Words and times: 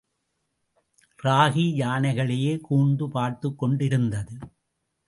ராகி 1.23 1.65
யானைகளையே 1.77 2.59
கூர்ந்து 2.59 3.09
பார்த்துக் 3.09 3.57
கொண்டிருந்தது. 3.57 4.37